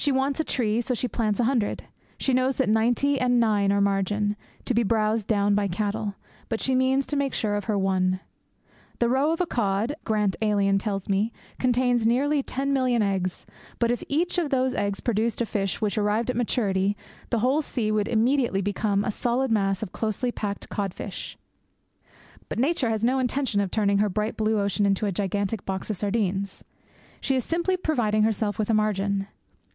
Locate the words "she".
0.00-0.12, 0.94-1.08, 2.18-2.32, 6.60-6.76, 27.20-27.34